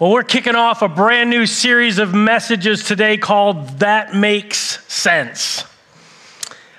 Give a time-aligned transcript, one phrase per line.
[0.00, 5.62] Well, we're kicking off a brand new series of messages today called That Makes Sense.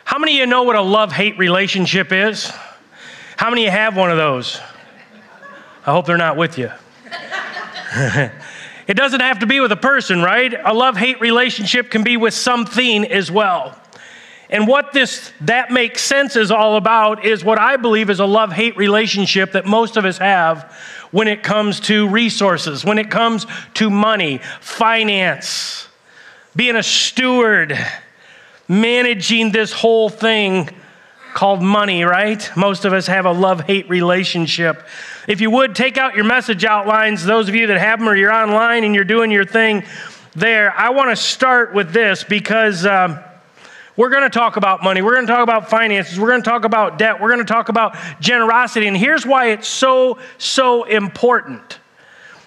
[0.03, 2.51] How many of you know what a love hate relationship is?
[3.37, 4.59] How many of you have one of those?
[5.85, 6.71] I hope they're not with you.
[8.87, 10.51] it doesn't have to be with a person, right?
[10.65, 13.79] A love hate relationship can be with something as well.
[14.51, 18.25] And what this that makes sense is all about is what I believe is a
[18.25, 20.75] love hate relationship that most of us have
[21.11, 25.87] when it comes to resources, when it comes to money, finance,
[26.53, 27.77] being a steward,
[28.67, 30.69] managing this whole thing
[31.33, 32.51] called money, right?
[32.57, 34.85] Most of us have a love hate relationship.
[35.29, 38.17] If you would take out your message outlines, those of you that have them or
[38.17, 39.85] you're online and you're doing your thing
[40.35, 42.85] there, I want to start with this because.
[42.85, 43.19] Um,
[43.95, 45.01] we're going to talk about money.
[45.01, 46.19] We're going to talk about finances.
[46.19, 47.19] We're going to talk about debt.
[47.19, 48.87] We're going to talk about generosity.
[48.87, 51.79] And here's why it's so, so important.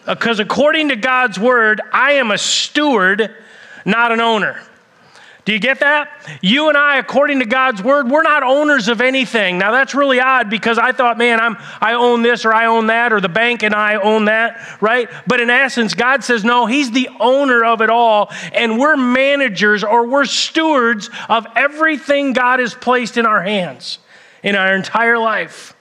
[0.06, 3.34] Uh, because according to God's word, I am a steward,
[3.84, 4.60] not an owner.
[5.44, 6.08] Do you get that?
[6.40, 9.58] You and I, according to God's word, we're not owners of anything.
[9.58, 12.86] Now that's really odd because I thought, man, I'm I own this or I own
[12.86, 15.10] that, or the bank and I own that, right?
[15.26, 19.84] But in essence, God says, no, He's the owner of it all, and we're managers
[19.84, 23.98] or we're stewards of everything God has placed in our hands
[24.44, 25.74] in our entire life.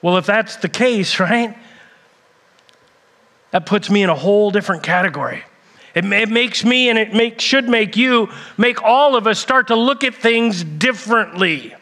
[0.00, 1.58] Well, if that's the case, right?
[3.50, 5.44] That puts me in a whole different category.
[5.94, 9.68] It, it makes me and it make, should make you, make all of us start
[9.68, 11.74] to look at things differently.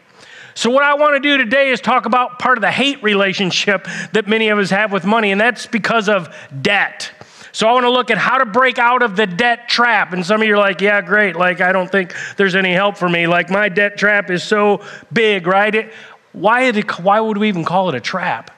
[0.56, 3.86] So, what I want to do today is talk about part of the hate relationship
[4.12, 7.12] that many of us have with money, and that's because of debt.
[7.52, 10.14] So, I want to look at how to break out of the debt trap.
[10.14, 11.36] And some of you are like, yeah, great.
[11.36, 13.26] Like, I don't think there's any help for me.
[13.26, 15.74] Like, my debt trap is so big, right?
[15.74, 15.92] It,
[16.32, 18.50] why, it, why would we even call it a trap?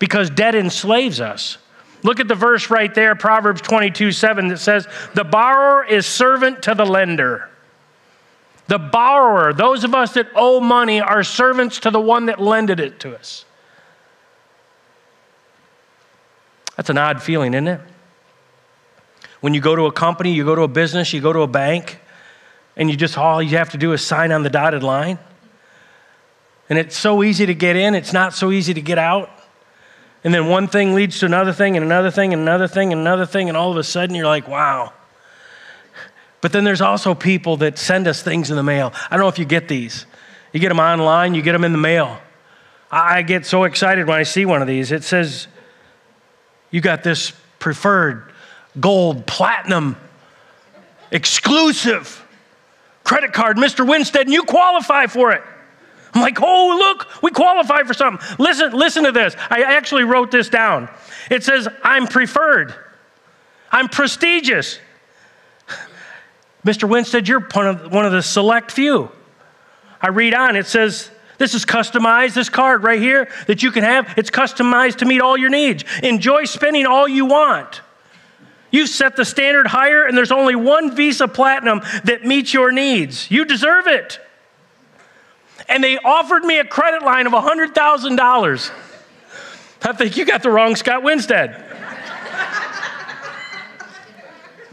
[0.00, 1.58] Because debt enslaves us.
[2.04, 6.62] Look at the verse right there, Proverbs 22 7, that says, The borrower is servant
[6.64, 7.48] to the lender.
[8.66, 12.78] The borrower, those of us that owe money, are servants to the one that lended
[12.78, 13.46] it to us.
[16.76, 17.80] That's an odd feeling, isn't it?
[19.40, 21.46] When you go to a company, you go to a business, you go to a
[21.46, 22.00] bank,
[22.76, 25.18] and you just all you have to do is sign on the dotted line.
[26.68, 29.30] And it's so easy to get in, it's not so easy to get out.
[30.24, 33.00] And then one thing leads to another thing and another thing and another thing and
[33.02, 34.92] another thing, and all of a sudden you're like, wow.
[36.40, 38.92] But then there's also people that send us things in the mail.
[39.10, 40.06] I don't know if you get these.
[40.52, 42.18] You get them online, you get them in the mail.
[42.90, 44.92] I get so excited when I see one of these.
[44.92, 45.46] It says,
[46.70, 48.32] You got this preferred
[48.78, 49.96] gold, platinum,
[51.10, 52.24] exclusive
[53.02, 53.86] credit card, Mr.
[53.86, 55.42] Winstead, and you qualify for it.
[56.14, 58.24] I'm like, oh, look, we qualify for something.
[58.38, 59.34] Listen, listen to this.
[59.50, 60.88] I actually wrote this down.
[61.30, 62.74] It says, I'm preferred.
[63.70, 64.78] I'm prestigious.
[66.64, 66.88] Mr.
[66.88, 69.10] Winstead, you're one of, one of the select few.
[70.00, 73.82] I read on, it says, this is customized, this card right here that you can
[73.82, 75.84] have, it's customized to meet all your needs.
[76.02, 77.80] Enjoy spending all you want.
[78.70, 83.30] You set the standard higher, and there's only one Visa Platinum that meets your needs.
[83.30, 84.20] You deserve it
[85.68, 88.70] and they offered me a credit line of $100,000.
[89.82, 91.62] I think you got the wrong Scott Winstead.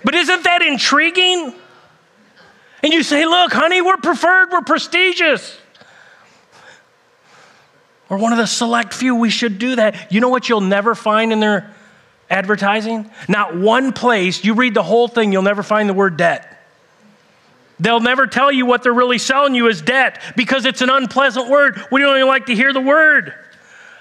[0.04, 1.54] but isn't that intriguing?
[2.84, 5.58] And you say, look, honey, we're preferred, we're prestigious.
[8.10, 10.12] We're one of the select few, we should do that.
[10.12, 11.74] You know what you'll never find in their
[12.30, 13.10] advertising?
[13.28, 16.61] Not one place, you read the whole thing, you'll never find the word debt.
[17.82, 21.50] They'll never tell you what they're really selling you is debt because it's an unpleasant
[21.50, 21.84] word.
[21.92, 23.34] We don't even like to hear the word.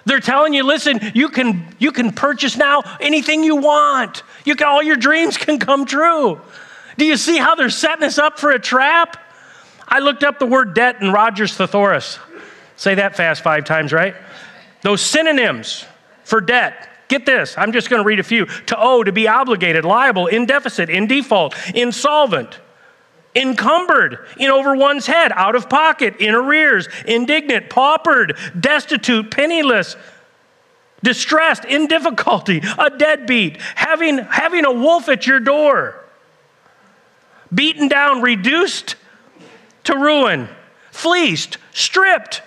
[0.04, 4.22] They're telling you, listen, you can, you can purchase now anything you want.
[4.44, 6.42] You can, all your dreams can come true.
[6.98, 9.16] Do you see how they're setting us up for a trap?
[9.88, 12.18] I looked up the word debt in Rogers Thesaurus.
[12.76, 14.14] Say that fast five times, right?
[14.82, 15.86] Those synonyms
[16.24, 16.86] for debt.
[17.08, 18.44] Get this, I'm just going to read a few.
[18.44, 22.60] To owe, to be obligated, liable, in deficit, in default, insolvent
[23.34, 29.96] encumbered in over one's head, out of pocket, in arrears, indignant, paupered, destitute, penniless,
[31.02, 36.04] distressed, in difficulty, a deadbeat, having, having a wolf at your door,
[37.54, 38.96] beaten down, reduced
[39.84, 40.48] to ruin,
[40.90, 42.42] fleeced, stripped,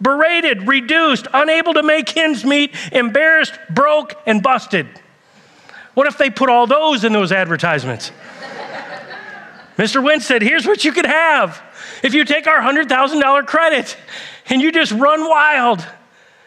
[0.00, 4.86] berated, reduced, unable to make ends meet, embarrassed, broke, and busted.
[5.94, 8.12] What if they put all those in those advertisements?
[9.78, 10.02] Mr.
[10.02, 11.62] Winstead, here's what you could have
[12.02, 13.96] if you take our $100,000 credit
[14.50, 15.86] and you just run wild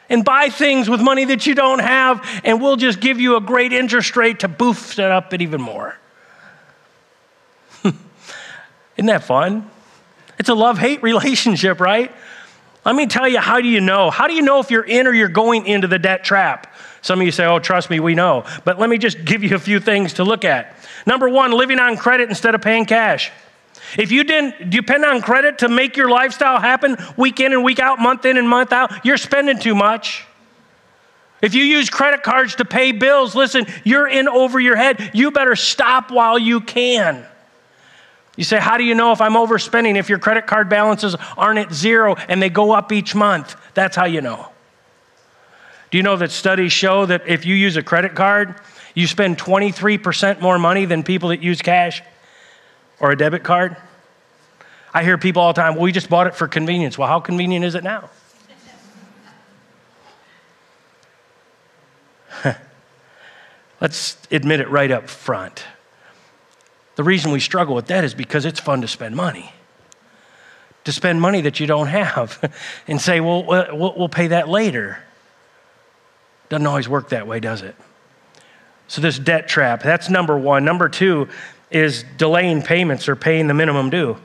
[0.09, 3.41] and buy things with money that you don't have, and we'll just give you a
[3.41, 5.95] great interest rate to boost it up it even more.
[7.85, 9.71] Isn't that fun?
[10.37, 12.11] It's a love hate relationship, right?
[12.83, 14.09] Let me tell you, how do you know?
[14.09, 16.73] How do you know if you're in or you're going into the debt trap?
[17.01, 18.45] Some of you say, oh, trust me, we know.
[18.63, 20.75] But let me just give you a few things to look at.
[21.05, 23.31] Number one, living on credit instead of paying cash.
[23.97, 27.79] If you didn't depend on credit to make your lifestyle happen week in and week
[27.79, 30.25] out, month in and month out, you're spending too much.
[31.41, 35.11] If you use credit cards to pay bills, listen, you're in over your head.
[35.13, 37.25] You better stop while you can.
[38.37, 41.59] You say, How do you know if I'm overspending if your credit card balances aren't
[41.59, 43.55] at zero and they go up each month?
[43.73, 44.49] That's how you know.
[45.89, 48.55] Do you know that studies show that if you use a credit card,
[48.95, 52.01] you spend 23% more money than people that use cash
[52.99, 53.75] or a debit card?
[54.93, 56.97] I hear people all the time, well, we just bought it for convenience.
[56.97, 58.09] Well, how convenient is it now?
[63.81, 65.65] Let's admit it right up front.
[67.01, 69.51] The reason we struggle with that is because it's fun to spend money.
[70.83, 72.53] To spend money that you don't have
[72.87, 74.99] and say, well, we'll, pay that later.
[76.49, 77.75] Doesn't always work that way, does it?
[78.87, 80.63] So, this debt trap, that's number one.
[80.63, 81.27] Number two
[81.71, 84.17] is delaying payments or paying the minimum due.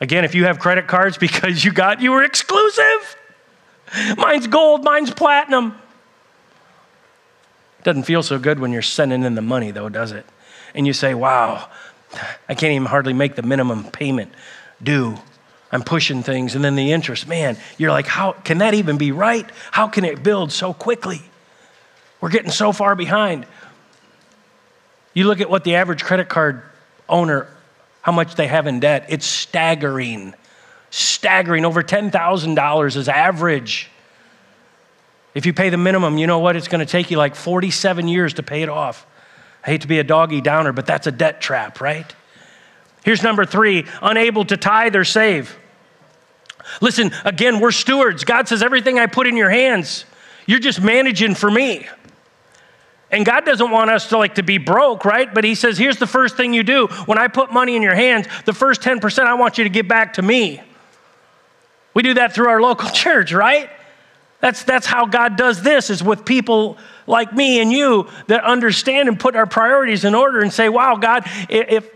[0.00, 3.16] Again, if you have credit cards because you got, you were exclusive.
[4.16, 5.76] Mine's gold, mine's platinum.
[7.82, 10.26] Doesn't feel so good when you're sending in the money, though, does it?
[10.74, 11.68] And you say, wow,
[12.48, 14.32] I can't even hardly make the minimum payment
[14.82, 15.16] due.
[15.72, 19.10] I'm pushing things, and then the interest, man, you're like, how can that even be
[19.10, 19.48] right?
[19.72, 21.20] How can it build so quickly?
[22.20, 23.46] We're getting so far behind.
[25.12, 26.62] You look at what the average credit card
[27.08, 27.48] owner,
[28.02, 30.34] how much they have in debt, it's staggering.
[30.90, 31.64] Staggering.
[31.64, 33.90] Over $10,000 is average.
[35.34, 36.54] If you pay the minimum, you know what?
[36.56, 39.06] It's going to take you like 47 years to pay it off.
[39.66, 42.14] I hate to be a doggy downer, but that's a debt trap, right?
[43.04, 45.56] Here's number three unable to tithe or save.
[46.80, 48.24] Listen, again, we're stewards.
[48.24, 50.04] God says, everything I put in your hands,
[50.46, 51.86] you're just managing for me.
[53.10, 55.32] And God doesn't want us to like to be broke, right?
[55.32, 56.88] But he says, here's the first thing you do.
[57.06, 59.86] When I put money in your hands, the first 10% I want you to give
[59.86, 60.60] back to me.
[61.94, 63.70] We do that through our local church, right?
[64.40, 69.08] That's, that's how God does this, is with people like me and you that understand
[69.08, 71.88] and put our priorities in order and say, wow, God, if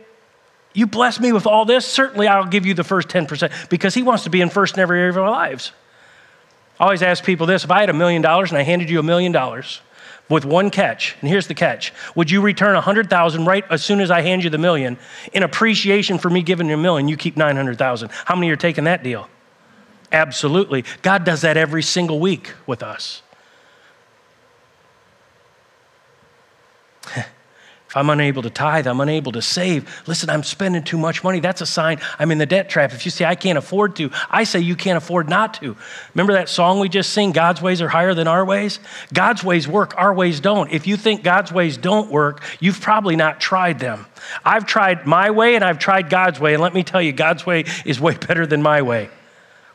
[0.73, 4.03] you bless me with all this, certainly I'll give you the first 10% because He
[4.03, 5.73] wants to be in first in every area of our lives.
[6.79, 8.99] I always ask people this if I had a million dollars and I handed you
[8.99, 9.81] a million dollars,
[10.31, 11.17] with one catch.
[11.21, 14.49] And here's the catch Would you return 100,000 right as soon as I hand you
[14.49, 14.97] the million
[15.35, 17.09] in appreciation for me giving you a million?
[17.09, 18.11] You keep 900,000.
[18.25, 19.29] How many are taking that deal?
[20.12, 20.85] Absolutely.
[21.03, 23.23] God does that every single week with us.
[27.91, 30.03] If I'm unable to tithe, I'm unable to save.
[30.07, 31.41] Listen, I'm spending too much money.
[31.41, 32.93] That's a sign I'm in the debt trap.
[32.93, 35.77] If you say I can't afford to, I say you can't afford not to.
[36.15, 38.79] Remember that song we just sing, God's ways are higher than our ways?
[39.12, 40.71] God's ways work, our ways don't.
[40.71, 44.07] If you think God's ways don't work, you've probably not tried them.
[44.45, 47.45] I've tried my way and I've tried God's way, and let me tell you, God's
[47.45, 49.11] way is way better than my way.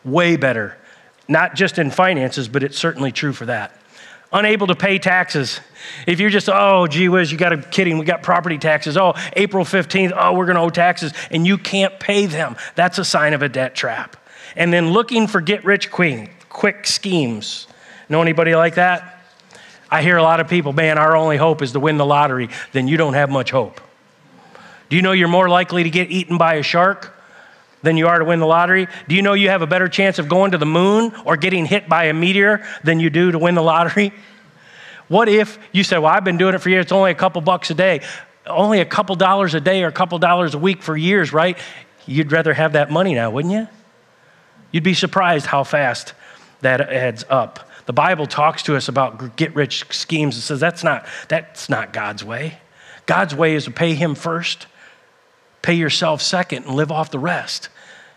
[0.06, 0.78] Way better.
[1.28, 3.76] Not just in finances, but it's certainly true for that
[4.36, 5.62] unable to pay taxes.
[6.06, 8.98] If you're just, oh, gee whiz, you got a kidding, we got property taxes.
[8.98, 12.56] Oh, April 15th, oh, we're going to owe taxes, and you can't pay them.
[12.76, 14.18] That's a sign of a debt trap.
[14.56, 17.68] And then looking for get rich quick, quick schemes.
[18.10, 19.24] Know anybody like that?
[19.90, 22.50] I hear a lot of people, man, our only hope is to win the lottery.
[22.74, 23.80] Then you don't have much hope.
[24.90, 27.15] Do you know you're more likely to get eaten by a shark
[27.86, 28.88] than you are to win the lottery?
[29.08, 31.66] Do you know you have a better chance of going to the moon or getting
[31.66, 34.14] hit by a meteor than you do to win the lottery?
[35.08, 37.40] What if you say, Well, I've been doing it for years, it's only a couple
[37.40, 38.02] bucks a day,
[38.48, 41.60] only a couple dollars a day or a couple dollars a week for years, right?
[42.08, 43.68] You'd rather have that money now, wouldn't you?
[44.72, 46.14] You'd be surprised how fast
[46.62, 47.70] that adds up.
[47.86, 51.94] The Bible talks to us about get rich schemes and says that's not, that's not
[51.94, 52.58] God's way.
[53.06, 54.66] God's way is to pay Him first,
[55.62, 57.70] pay yourself second, and live off the rest.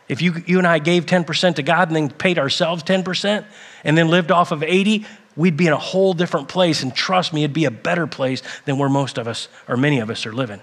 [0.09, 3.45] If you, you and I gave 10% to God and then paid ourselves 10%
[3.85, 5.05] and then lived off of 80,
[5.37, 6.83] we'd be in a whole different place.
[6.83, 10.01] And trust me, it'd be a better place than where most of us or many
[10.01, 10.61] of us are living.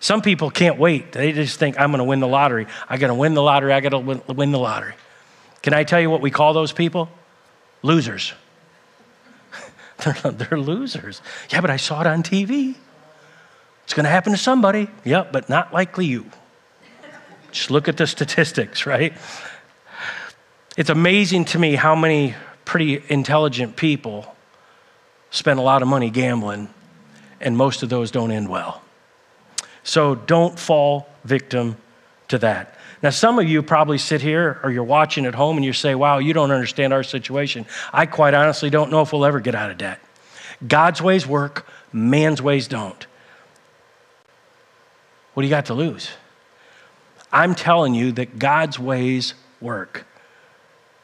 [0.00, 1.12] Some people can't wait.
[1.12, 2.66] They just think, I'm going to win the lottery.
[2.88, 3.72] I got to win the lottery.
[3.72, 4.94] I got to win, the lottery.
[5.62, 7.08] Can I tell you what we call those people?
[7.82, 8.34] Losers.
[10.04, 11.22] they're, they're losers.
[11.48, 12.74] Yeah, but I saw it on TV.
[13.84, 14.88] It's going to happen to somebody.
[15.04, 16.26] Yep, but not likely you.
[17.54, 19.14] Just look at the statistics, right?
[20.76, 22.34] It's amazing to me how many
[22.64, 24.34] pretty intelligent people
[25.30, 26.68] spend a lot of money gambling,
[27.40, 28.82] and most of those don't end well.
[29.84, 31.76] So don't fall victim
[32.28, 32.76] to that.
[33.02, 35.94] Now, some of you probably sit here or you're watching at home and you say,
[35.94, 37.66] wow, you don't understand our situation.
[37.92, 40.00] I quite honestly don't know if we'll ever get out of debt.
[40.66, 43.06] God's ways work, man's ways don't.
[45.34, 46.10] What do you got to lose?
[47.34, 50.06] I'm telling you that God's ways work.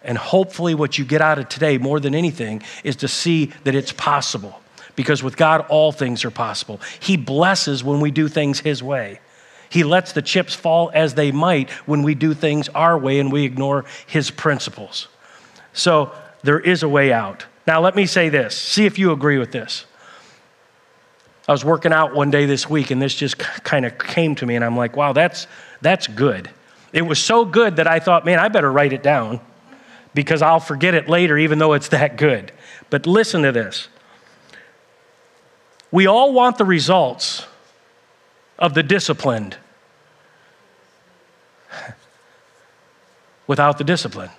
[0.02, 3.74] And hopefully, what you get out of today more than anything is to see that
[3.74, 4.60] it's possible.
[4.96, 6.80] Because with God, all things are possible.
[7.00, 9.20] He blesses when we do things His way.
[9.68, 13.30] He lets the chips fall as they might when we do things our way and
[13.30, 15.08] we ignore His principles.
[15.72, 17.46] So there is a way out.
[17.66, 19.84] Now, let me say this see if you agree with this.
[21.50, 24.46] I was working out one day this week and this just kind of came to
[24.46, 25.48] me, and I'm like, wow, that's,
[25.80, 26.48] that's good.
[26.92, 29.40] It was so good that I thought, man, I better write it down
[30.14, 32.52] because I'll forget it later, even though it's that good.
[32.88, 33.88] But listen to this.
[35.90, 37.48] We all want the results
[38.56, 39.56] of the disciplined
[43.48, 44.30] without the discipline.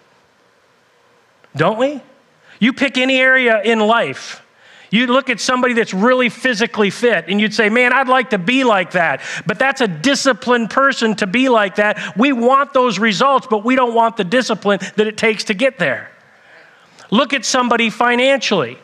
[1.58, 2.00] Don't we?
[2.62, 4.42] You pick any area in life.
[4.92, 8.38] You look at somebody that's really physically fit and you'd say, Man, I'd like to
[8.38, 9.22] be like that.
[9.48, 12.18] But that's a disciplined person to be like that.
[12.18, 15.80] We want those results, but we don't want the discipline that it takes to get
[15.80, 16.12] there.
[17.10, 18.78] Look at somebody financially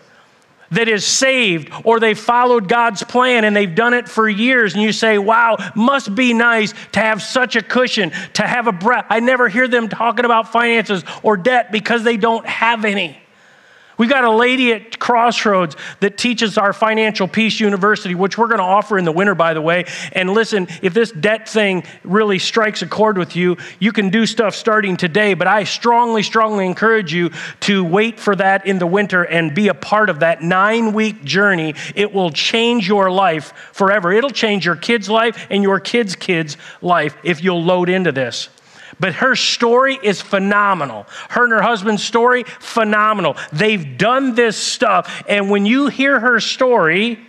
[0.72, 4.84] that is saved or they followed God's plan and they've done it for years and
[4.84, 9.06] you say, wow, must be nice to have such a cushion, to have a breath.
[9.10, 13.18] I never hear them talking about finances or debt because they don't have any.
[13.98, 18.60] We've got a lady at Crossroads that teaches our Financial Peace University, which we're going
[18.60, 19.86] to offer in the winter, by the way.
[20.12, 24.28] And listen, if this debt thing really strikes a chord with you, you can do
[24.28, 25.34] stuff starting today.
[25.34, 29.68] But I strongly, strongly encourage you to wait for that in the winter and be
[29.68, 31.74] a part of that nine week journey.
[31.96, 34.12] It will change your life forever.
[34.12, 38.50] It'll change your kid's life and your kid's kid's life if you'll load into this.
[39.00, 41.06] But her story is phenomenal.
[41.30, 43.36] Her and her husband's story, phenomenal.
[43.52, 45.24] They've done this stuff.
[45.28, 47.20] And when you hear her story,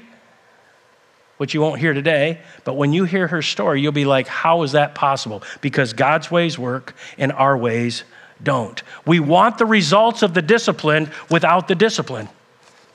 [1.38, 4.62] which you won't hear today, but when you hear her story, you'll be like, how
[4.62, 5.42] is that possible?
[5.60, 8.04] Because God's ways work and our ways
[8.42, 8.82] don't.
[9.06, 12.28] We want the results of the discipline without the discipline.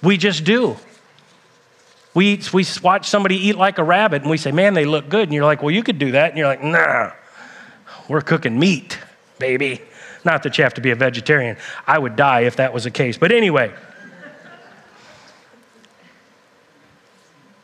[0.02, 0.78] We just do.
[2.14, 5.24] We, we watch somebody eat like a rabbit and we say, man, they look good.
[5.24, 6.30] And you're like, well, you could do that.
[6.30, 7.12] And you're like, nah.
[8.08, 8.98] We're cooking meat,
[9.40, 9.82] baby.
[10.26, 11.58] Not that you have to be a vegetarian.
[11.86, 13.18] I would die if that was the case.
[13.18, 13.74] But anyway,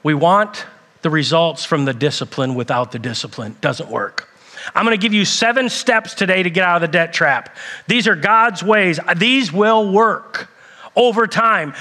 [0.03, 0.65] we want
[1.01, 3.55] the results from the discipline without the discipline.
[3.62, 4.29] Doesn't work.
[4.75, 7.55] I'm going to give you seven steps today to get out of the debt trap.
[7.88, 9.00] These are God's ways.
[9.15, 10.50] These will work
[10.96, 11.74] over time.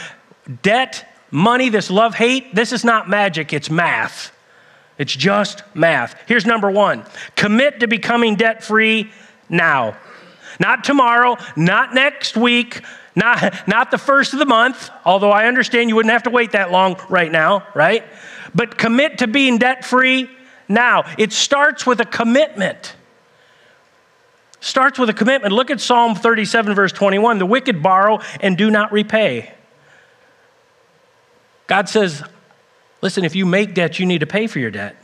[0.63, 4.33] Debt, money, this love hate, this is not magic, it's math.
[4.99, 6.21] It's just math.
[6.27, 7.05] Here's number one
[7.37, 9.11] commit to becoming debt free
[9.49, 9.97] now.
[10.61, 12.83] Not tomorrow, not next week,
[13.15, 16.53] not, not the first of the month, although I understand you wouldn't have to wait
[16.53, 18.05] that long right now, right?
[18.55, 20.29] But commit to being debt free
[20.69, 21.05] now.
[21.17, 22.97] It starts with a commitment.
[24.61, 25.55] Starts with a commitment.
[25.55, 27.39] Look at Psalm 37, verse 21.
[27.39, 29.53] The wicked borrow and do not repay.
[31.69, 32.23] God says,
[33.01, 34.97] Listen, if you make debt, you need to pay for your debt.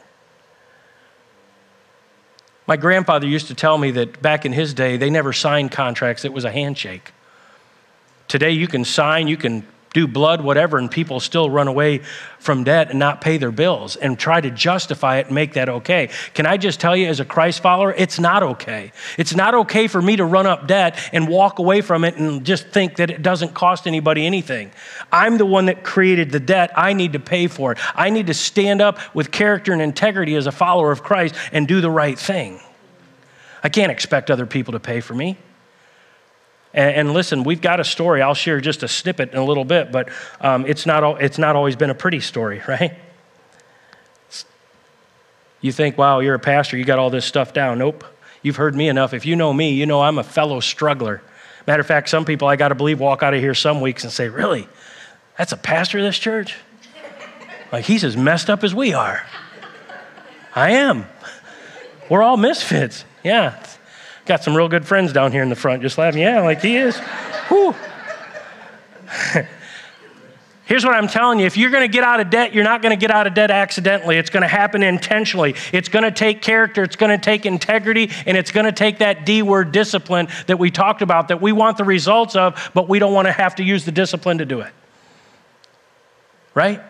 [2.67, 6.25] My grandfather used to tell me that back in his day, they never signed contracts,
[6.25, 7.13] it was a handshake.
[8.27, 12.03] Today, you can sign, you can do blood, whatever, and people still run away
[12.39, 15.69] from debt and not pay their bills and try to justify it and make that
[15.69, 16.11] okay.
[16.35, 18.93] Can I just tell you, as a Christ follower, it's not okay.
[19.17, 22.45] It's not okay for me to run up debt and walk away from it and
[22.45, 24.73] just think that it doesn't cost anybody anything.
[25.11, 26.73] I'm the one that created the debt.
[26.77, 27.79] I need to pay for it.
[27.95, 31.69] I need to stand up with character and integrity as a follower of Christ and
[31.69, 32.61] do the right thing.
[33.63, 35.39] I can't expect other people to pay for me.
[36.75, 38.21] And, and, listen, we've got a story.
[38.21, 40.09] I'll share just a snippet in a little bit, but
[40.41, 42.95] um, it's, not, it's not always been a pretty story, right?
[45.61, 47.79] You think, wow, you're a pastor, you got all this stuff down.
[47.79, 48.05] Nope.
[48.43, 49.15] You've heard me enough.
[49.15, 51.23] If you know me, you know I'm a fellow struggler.
[51.67, 54.05] Matter of fact, some people I got to believe walk out of here some weeks
[54.05, 54.69] and say, Really?
[55.39, 56.57] That's a pastor of this church?
[57.73, 59.27] Like he's as messed up as we are.
[60.55, 61.07] I am.
[62.09, 63.05] We're all misfits.
[63.25, 63.61] Yeah.
[64.27, 66.23] Got some real good friends down here in the front just laughing.
[66.23, 66.97] Yeah, like he is.
[67.49, 67.75] Whew.
[70.67, 72.81] Here's what I'm telling you if you're going to get out of debt, you're not
[72.81, 74.17] going to get out of debt accidentally.
[74.17, 75.55] It's going to happen intentionally.
[75.73, 78.99] It's going to take character, it's going to take integrity, and it's going to take
[78.99, 82.89] that D word discipline that we talked about that we want the results of, but
[82.89, 84.73] we don't want to have to use the discipline to do it.
[86.55, 86.81] Right?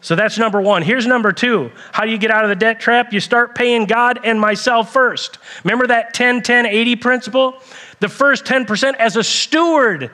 [0.00, 0.82] So that's number one.
[0.82, 1.70] Here's number two.
[1.92, 3.12] How do you get out of the debt trap?
[3.12, 5.38] You start paying God and myself first.
[5.64, 7.62] Remember that 10 10 80 principle?
[8.00, 10.10] The first 10% as a steward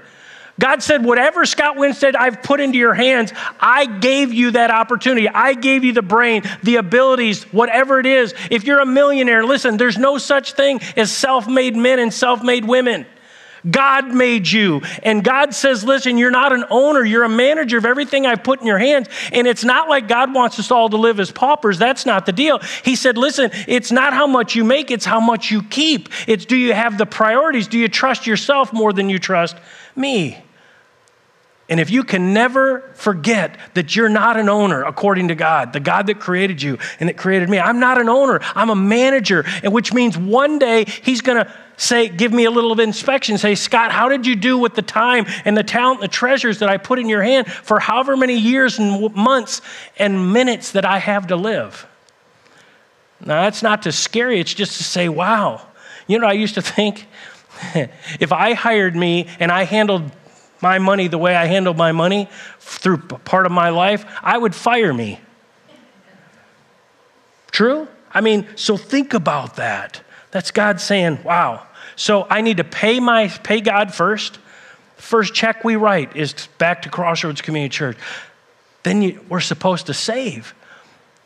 [0.59, 5.29] God said, Whatever Scott Winstead I've put into your hands, I gave you that opportunity.
[5.29, 8.35] I gave you the brain, the abilities, whatever it is.
[8.51, 12.43] If you're a millionaire, listen, there's no such thing as self made men and self
[12.43, 13.07] made women.
[13.71, 14.83] God made you.
[15.03, 18.61] And God says, listen, you're not an owner, you're a manager of everything I put
[18.61, 19.09] in your hands.
[19.33, 21.79] And it's not like God wants us all to live as paupers.
[21.79, 22.59] That's not the deal.
[22.85, 26.09] He said, listen, it's not how much you make, it's how much you keep.
[26.27, 27.67] It's do you have the priorities?
[27.67, 29.57] Do you trust yourself more than you trust
[29.95, 30.39] me?
[31.69, 35.81] And if you can never forget that you're not an owner according to God, the
[35.81, 39.45] God that created you and that created me, I'm not an owner, I'm a manager,
[39.65, 43.55] and which means one day He's gonna say, give me a little of inspection, say,
[43.55, 46.69] Scott, how did you do with the time and the talent and the treasures that
[46.69, 49.61] I put in your hand for however many years and months
[49.99, 51.87] and minutes that I have to live?
[53.21, 55.67] Now, that's not to scary, it's just to say, wow.
[56.07, 57.07] You know, I used to think
[58.21, 60.11] if I hired me and I handled
[60.61, 62.29] my money the way I handle my money
[62.61, 65.21] through part of my life, I would fire me.
[67.51, 67.89] True?
[68.13, 70.03] I mean, so think about that.
[70.31, 71.67] That's God saying, wow.
[71.97, 74.39] So I need to pay my pay God first.
[74.97, 77.97] First check we write is back to Crossroads Community Church.
[78.83, 80.55] Then you, we're supposed to save.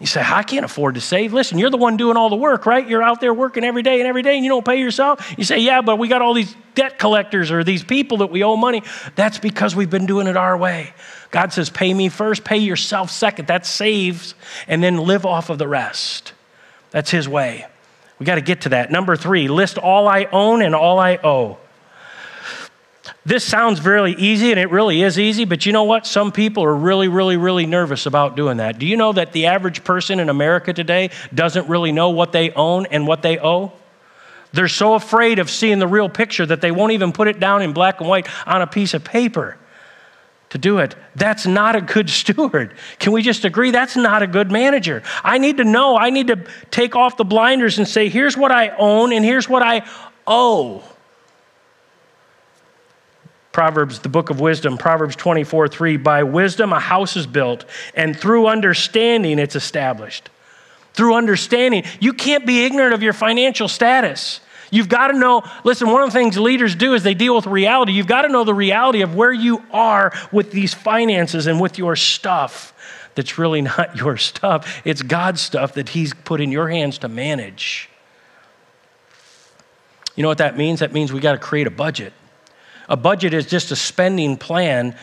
[0.01, 1.35] You say, I can't afford to save.
[1.35, 2.89] Listen, you're the one doing all the work, right?
[2.89, 5.35] You're out there working every day and every day and you don't pay yourself.
[5.37, 8.43] You say, Yeah, but we got all these debt collectors or these people that we
[8.43, 8.83] owe money.
[9.15, 10.95] That's because we've been doing it our way.
[11.31, 13.49] God says, Pay me first, pay yourself second.
[13.49, 14.35] That saves,
[14.67, 16.33] and then live off of the rest.
[16.93, 17.67] That's His way.
[18.19, 18.91] We got to get to that.
[18.91, 21.59] Number three, list all I own and all I owe.
[23.25, 26.07] This sounds really easy, and it really is easy, but you know what?
[26.07, 28.79] Some people are really, really, really nervous about doing that.
[28.79, 32.51] Do you know that the average person in America today doesn't really know what they
[32.53, 33.73] own and what they owe?
[34.53, 37.63] They're so afraid of seeing the real picture that they won't even put it down
[37.63, 39.59] in black and white on a piece of paper
[40.49, 40.97] to do it.
[41.15, 42.75] That's not a good steward.
[42.99, 43.71] Can we just agree?
[43.71, 45.03] That's not a good manager.
[45.23, 48.51] I need to know, I need to take off the blinders and say, here's what
[48.51, 49.87] I own and here's what I
[50.27, 50.83] owe.
[53.61, 55.99] Proverbs, the book of wisdom, Proverbs 24 3.
[55.99, 60.31] By wisdom, a house is built, and through understanding, it's established.
[60.95, 64.41] Through understanding, you can't be ignorant of your financial status.
[64.71, 67.47] You've got to know, listen, one of the things leaders do is they deal with
[67.47, 67.93] reality.
[67.93, 71.77] You've got to know the reality of where you are with these finances and with
[71.77, 72.73] your stuff
[73.15, 74.81] that's really not your stuff.
[74.87, 77.91] It's God's stuff that He's put in your hands to manage.
[80.17, 80.81] You know what that means?
[80.81, 82.15] That means we got to create a budget.
[82.91, 84.97] A budget is just a spending plan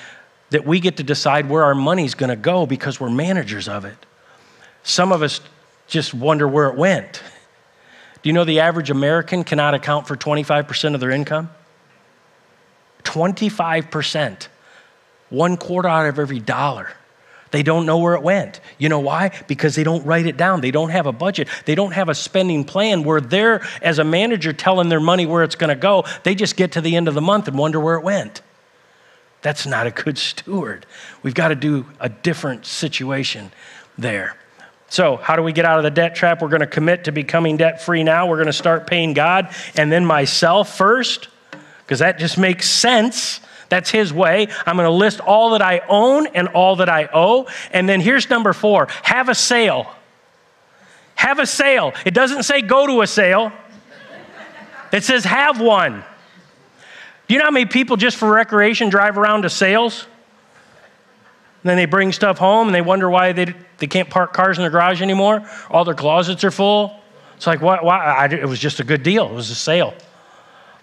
[0.50, 3.86] that we get to decide where our money's going to go because we're managers of
[3.86, 3.98] it.
[4.84, 5.42] Some of us
[5.88, 7.24] just wonder where it went.
[8.22, 11.50] Do you know the average American cannot account for 25% of their income?
[13.04, 14.48] 25%.
[15.30, 16.92] One quarter out of every dollar.
[17.52, 18.60] They don't know where it went.
[18.78, 19.32] You know why?
[19.48, 20.62] Because they don't write it down.
[20.62, 21.48] They don't have a budget.
[21.66, 25.44] They don't have a spending plan where they're, as a manager, telling their money where
[25.44, 26.04] it's going to go.
[26.24, 28.42] They just get to the end of the month and wonder where it went.
[29.42, 30.86] That's not a good steward.
[31.24, 33.52] We've got to do a different situation
[33.98, 34.38] there.
[34.90, 36.42] So, how do we get out of the debt trap?
[36.42, 38.28] We're going to commit to becoming debt free now.
[38.28, 41.28] We're going to start paying God and then myself first,
[41.80, 43.42] because that just makes sense.
[43.70, 44.48] That's his way.
[44.66, 47.48] I'm going to list all that I own and all that I owe.
[47.72, 49.92] And then here's number four have a sale.
[51.16, 51.94] Have a sale.
[52.06, 53.52] It doesn't say go to a sale,
[54.92, 56.04] it says have one.
[57.28, 60.06] Do you know how many people just for recreation drive around to sales?
[61.64, 64.58] And then they bring stuff home and they wonder why they, they can't park cars
[64.58, 65.46] in their garage anymore.
[65.70, 66.98] All their closets are full.
[67.36, 67.80] It's like, why?
[67.82, 67.98] why?
[67.98, 69.30] I, it was just a good deal.
[69.30, 69.94] It was a sale.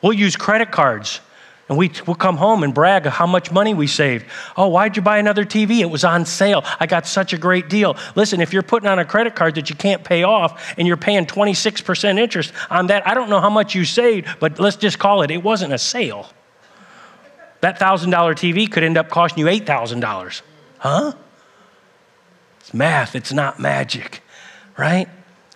[0.03, 1.21] We'll use credit cards.
[1.69, 4.27] And we, we'll come home and brag how much money we saved.
[4.57, 5.81] Oh, why'd you buy another TV?
[5.81, 6.63] It was on sale.
[6.79, 7.97] I got such a great deal.
[8.15, 10.99] Listen, if you're putting on a credit card that you can't pay off and you're
[10.99, 14.99] paying 26% interest on that, I don't know how much you saved, but let's just
[14.99, 16.29] call it, it wasn't a sale.
[17.63, 20.43] That $1,000 TV could end up costing you $8,000.
[20.79, 21.13] Huh?
[22.61, 24.23] It's math, it's not magic,
[24.77, 25.09] right?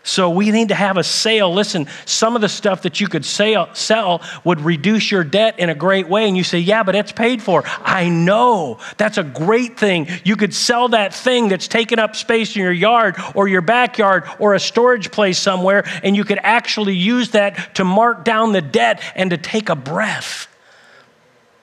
[0.09, 1.53] So we need to have a sale.
[1.53, 5.69] Listen, some of the stuff that you could sell, sell would reduce your debt in
[5.69, 6.27] a great way.
[6.27, 7.63] And you say, yeah, but it's paid for.
[7.67, 8.79] I know.
[8.97, 10.09] That's a great thing.
[10.25, 14.25] You could sell that thing that's taking up space in your yard or your backyard
[14.39, 18.63] or a storage place somewhere, and you could actually use that to mark down the
[18.63, 20.49] debt and to take a breath.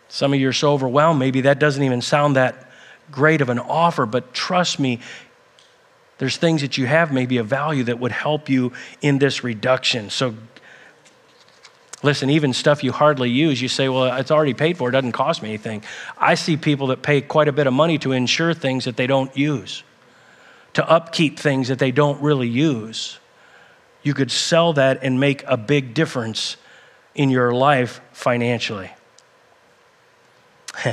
[0.07, 2.69] Some of you are so overwhelmed, maybe that doesn't even sound that
[3.11, 4.99] great of an offer, but trust me,
[6.17, 10.09] there's things that you have maybe of value that would help you in this reduction.
[10.09, 10.35] So,
[12.03, 15.11] listen, even stuff you hardly use, you say, well, it's already paid for, it doesn't
[15.11, 15.83] cost me anything.
[16.17, 19.07] I see people that pay quite a bit of money to insure things that they
[19.07, 19.83] don't use,
[20.73, 23.19] to upkeep things that they don't really use.
[24.03, 26.55] You could sell that and make a big difference
[27.13, 28.91] in your life financially.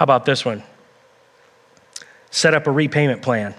[0.00, 0.62] How about this one?
[2.30, 3.54] Set up a repayment plan.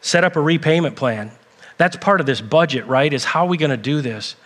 [0.00, 1.32] Set up a repayment plan.
[1.76, 3.12] That's part of this budget, right?
[3.12, 4.36] Is how are we going to do this?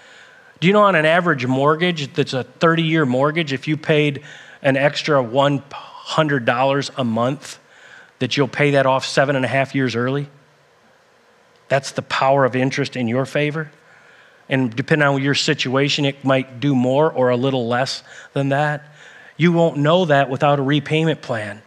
[0.61, 4.23] Do you know on an average mortgage that's a 30 year mortgage, if you paid
[4.63, 7.59] an extra $100 a month,
[8.21, 10.29] that you'll pay that off seven and a half years early?
[11.69, 13.73] That's the power of interest in your favor.
[14.49, 18.85] And depending on your situation, it might do more or a little less than that.
[19.37, 21.63] You won't know that without a repayment plan.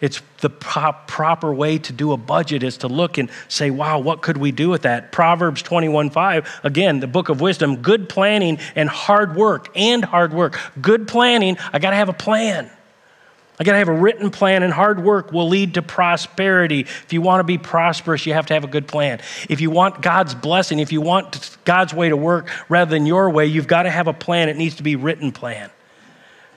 [0.00, 4.22] It's the proper way to do a budget is to look and say, wow, what
[4.22, 5.12] could we do with that?
[5.12, 10.34] Proverbs 21 5, again, the book of wisdom, good planning and hard work, and hard
[10.34, 10.58] work.
[10.80, 12.70] Good planning, I got to have a plan.
[13.58, 16.80] I got to have a written plan, and hard work will lead to prosperity.
[16.80, 19.20] If you want to be prosperous, you have to have a good plan.
[19.48, 23.30] If you want God's blessing, if you want God's way to work rather than your
[23.30, 24.48] way, you've got to have a plan.
[24.48, 25.70] It needs to be written plan.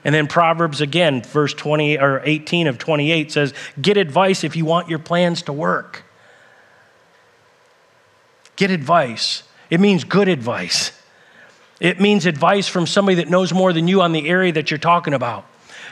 [0.04, 4.64] And then Proverbs again, verse 20 or 18 of 28 says, Get advice if you
[4.64, 6.04] want your plans to work.
[8.56, 9.42] Get advice.
[9.70, 10.92] It means good advice.
[11.80, 14.78] It means advice from somebody that knows more than you on the area that you're
[14.78, 15.46] talking about.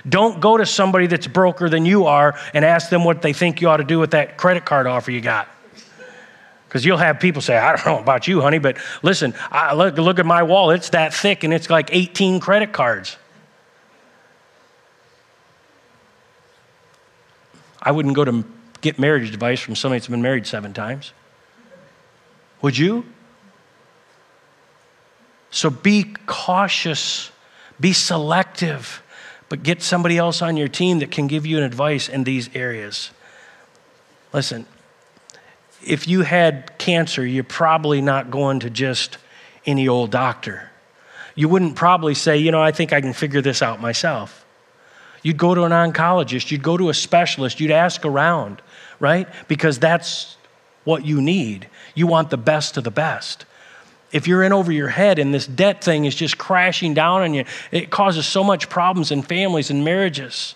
[0.08, 3.60] Don't go to somebody that's broker than you are and ask them what they think
[3.60, 5.48] you ought to do with that credit card offer you got.
[6.68, 9.96] Because you'll have people say, I don't know about you, honey, but listen, I look,
[9.96, 10.70] look at my wall.
[10.70, 13.16] It's that thick and it's like 18 credit cards.
[17.82, 18.44] I wouldn't go to
[18.80, 21.12] get marriage advice from somebody that's been married seven times.
[22.62, 23.04] Would you?
[25.50, 27.30] So be cautious,
[27.78, 29.02] be selective,
[29.48, 32.50] but get somebody else on your team that can give you an advice in these
[32.54, 33.10] areas.
[34.32, 34.66] Listen,
[35.84, 39.18] if you had cancer, you're probably not going to just
[39.64, 40.70] any old doctor.
[41.34, 44.45] You wouldn't probably say, you know, I think I can figure this out myself.
[45.26, 48.62] You'd go to an oncologist, you'd go to a specialist, you'd ask around,
[49.00, 49.26] right?
[49.48, 50.36] Because that's
[50.84, 51.68] what you need.
[51.96, 53.44] You want the best of the best.
[54.12, 57.34] If you're in over your head and this debt thing is just crashing down on
[57.34, 60.54] you, it causes so much problems in families and marriages.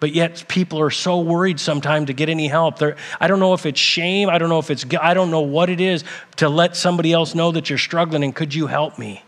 [0.00, 2.80] But yet people are so worried sometimes to get any help.
[2.80, 4.28] They're, I don't know if it's shame.
[4.28, 6.02] I don't know if it's, I don't know what it is
[6.38, 9.22] to let somebody else know that you're struggling and could you help me?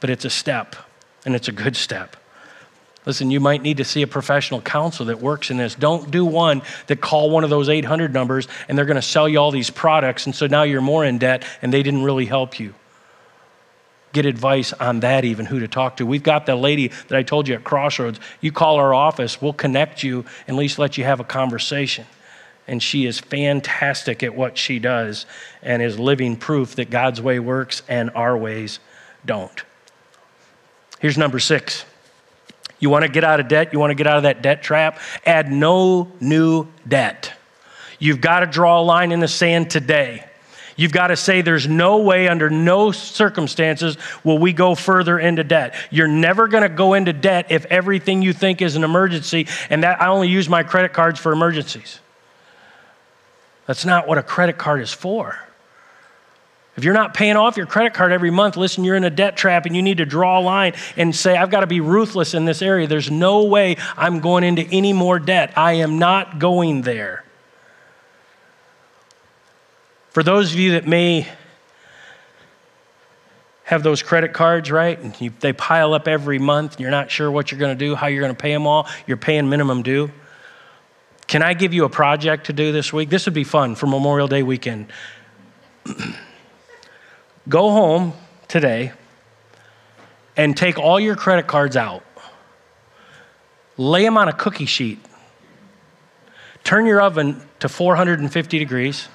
[0.00, 0.74] But it's a step
[1.26, 2.16] and it's a good step.
[3.04, 5.74] Listen, you might need to see a professional counselor that works in this.
[5.74, 9.28] Don't do one that call one of those 800 numbers and they're going to sell
[9.28, 12.26] you all these products and so now you're more in debt and they didn't really
[12.26, 12.74] help you.
[14.12, 16.06] Get advice on that, even who to talk to.
[16.06, 18.18] We've got the lady that I told you at Crossroads.
[18.40, 22.06] You call our office, we'll connect you, and at least let you have a conversation.
[22.66, 25.26] And she is fantastic at what she does
[25.62, 28.80] and is living proof that God's way works and our ways
[29.24, 29.62] don't.
[31.00, 31.84] Here's number six.
[32.78, 33.72] You want to get out of debt?
[33.72, 35.00] You want to get out of that debt trap?
[35.24, 37.32] Add no new debt.
[37.98, 40.24] You've got to draw a line in the sand today.
[40.76, 45.42] You've got to say there's no way, under no circumstances, will we go further into
[45.42, 45.74] debt.
[45.90, 49.82] You're never going to go into debt if everything you think is an emergency, and
[49.84, 52.00] that I only use my credit cards for emergencies.
[53.64, 55.38] That's not what a credit card is for.
[56.76, 59.36] If you're not paying off your credit card every month, listen, you're in a debt
[59.36, 62.34] trap and you need to draw a line and say, I've got to be ruthless
[62.34, 62.86] in this area.
[62.86, 65.54] There's no way I'm going into any more debt.
[65.56, 67.24] I am not going there.
[70.10, 71.26] For those of you that may
[73.64, 74.98] have those credit cards, right?
[74.98, 77.84] And you, they pile up every month, and you're not sure what you're going to
[77.84, 78.86] do, how you're going to pay them all.
[79.06, 80.10] You're paying minimum due.
[81.26, 83.10] Can I give you a project to do this week?
[83.10, 84.92] This would be fun for Memorial Day weekend.
[87.48, 88.12] Go home
[88.48, 88.92] today
[90.36, 92.02] and take all your credit cards out,
[93.76, 94.98] lay them on a cookie sheet.
[96.64, 99.08] turn your oven to 450 degrees,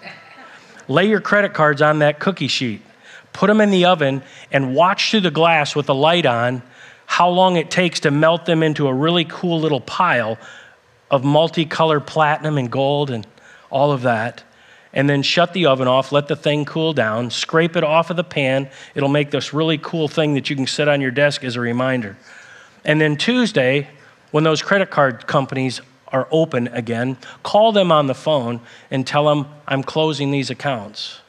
[0.88, 2.82] lay your credit cards on that cookie sheet,
[3.34, 6.64] put them in the oven, and watch through the glass with the light on
[7.06, 10.38] how long it takes to melt them into a really cool little pile
[11.10, 13.28] of multicolored platinum and gold and
[13.70, 14.44] all of that.
[14.94, 18.18] And then shut the oven off, let the thing cool down, scrape it off of
[18.18, 18.70] the pan.
[18.94, 21.62] It'll make this really cool thing that you can set on your desk as a
[21.62, 22.18] reminder.
[22.84, 23.88] And then Tuesday,
[24.32, 29.26] when those credit card companies are open again, call them on the phone and tell
[29.26, 31.22] them, I'm closing these accounts.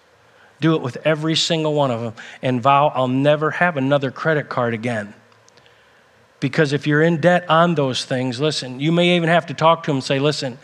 [0.61, 4.49] Do it with every single one of them and vow I'll never have another credit
[4.49, 5.15] card again.
[6.41, 9.85] Because if you're in debt on those things, listen, you may even have to talk
[9.85, 10.59] to them and say, listen,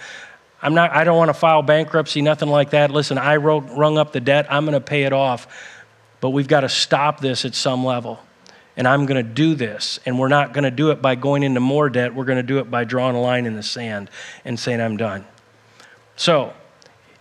[0.61, 2.91] I'm not, I don't want to file bankruptcy, nothing like that.
[2.91, 5.47] Listen, I wrote, rung up the debt, I'm going to pay it off.
[6.21, 8.19] But we've got to stop this at some level.
[8.77, 9.99] And I'm going to do this.
[10.07, 12.15] And we're not going to do it by going into more debt.
[12.15, 14.11] We're going to do it by drawing a line in the sand
[14.45, 15.25] and saying, I'm done.
[16.17, 16.53] So,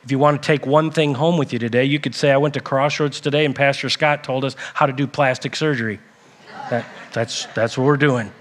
[0.04, 2.38] if you want to take one thing home with you today, you could say, I
[2.38, 6.00] went to Crossroads today and Pastor Scott told us how to do plastic surgery.
[6.70, 8.32] That, that's, that's what we're doing.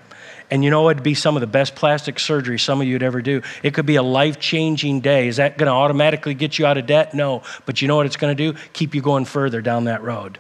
[0.51, 3.03] And you know, it'd be some of the best plastic surgery some of you would
[3.03, 3.43] ever do.
[3.63, 5.27] It could be a life changing day.
[5.27, 7.15] Is that going to automatically get you out of debt?
[7.15, 7.43] No.
[7.65, 8.59] But you know what it's going to do?
[8.73, 10.39] Keep you going further down that road.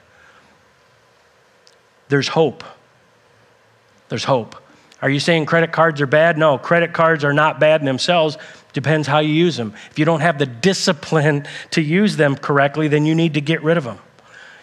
[2.08, 2.62] There's hope.
[4.08, 4.54] There's hope.
[5.02, 6.38] Are you saying credit cards are bad?
[6.38, 8.38] No, credit cards are not bad in themselves.
[8.72, 9.74] Depends how you use them.
[9.90, 13.62] If you don't have the discipline to use them correctly, then you need to get
[13.62, 13.98] rid of them.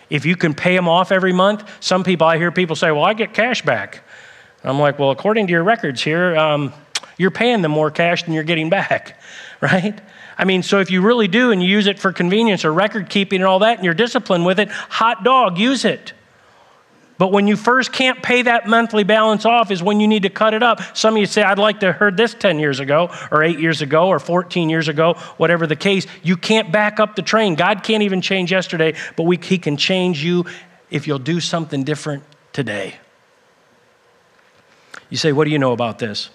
[0.09, 3.03] If you can pay them off every month, some people, I hear people say, well,
[3.03, 4.03] I get cash back.
[4.63, 6.73] I'm like, well, according to your records here, um,
[7.17, 9.19] you're paying them more cash than you're getting back,
[9.61, 9.99] right?
[10.37, 13.09] I mean, so if you really do and you use it for convenience or record
[13.09, 16.13] keeping and all that and you're disciplined with it, hot dog, use it.
[17.19, 20.29] But when you first can't pay that monthly balance off is when you need to
[20.29, 20.81] cut it up.
[20.97, 23.59] Some of you say, I'd like to have heard this 10 years ago or 8
[23.59, 26.07] years ago or 14 years ago, whatever the case.
[26.23, 27.55] You can't back up the train.
[27.55, 30.45] God can't even change yesterday, but we, He can change you
[30.89, 32.95] if you'll do something different today.
[35.13, 36.31] You say, What do you know about this?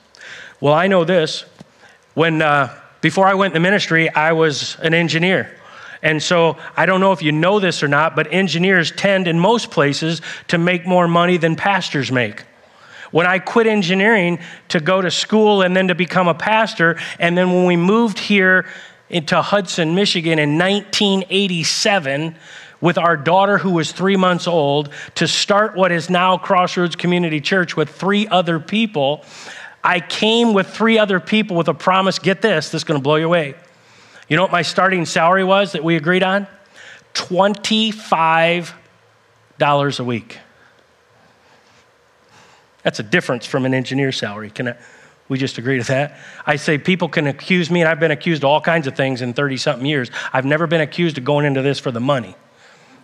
[0.60, 1.44] Well, I know this.
[2.14, 5.52] When, uh, before I went in the ministry, I was an engineer.
[6.00, 9.36] And so I don't know if you know this or not, but engineers tend in
[9.36, 12.44] most places to make more money than pastors make.
[13.10, 14.38] When I quit engineering
[14.68, 18.20] to go to school and then to become a pastor, and then when we moved
[18.20, 18.64] here
[19.10, 22.36] into Hudson, Michigan in 1987,
[22.80, 27.40] with our daughter who was three months old to start what is now Crossroads Community
[27.40, 29.24] Church with three other people.
[29.82, 33.02] I came with three other people with a promise get this, this is going to
[33.02, 33.54] blow you away.
[34.28, 36.46] You know what my starting salary was that we agreed on?
[37.14, 40.38] $25 a week.
[42.82, 44.50] That's a difference from an engineer salary.
[44.50, 44.76] Can I,
[45.28, 46.18] we just agree to that?
[46.46, 49.20] I say people can accuse me, and I've been accused of all kinds of things
[49.20, 50.10] in 30 something years.
[50.32, 52.36] I've never been accused of going into this for the money.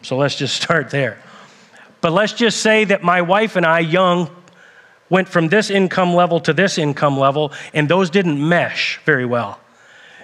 [0.05, 1.19] So let's just start there.
[2.03, 4.31] But let's just say that my wife and I, young,
[5.09, 9.59] went from this income level to this income level, and those didn't mesh very well.